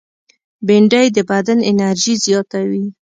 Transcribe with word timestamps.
بېنډۍ 0.67 1.07
د 1.15 1.17
بدن 1.29 1.59
انرژي 1.69 2.13
زیاتوي 2.25 2.85